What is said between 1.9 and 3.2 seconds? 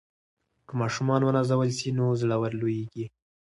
نو زړور لویېږي.